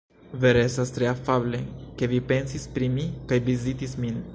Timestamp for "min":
4.07-4.23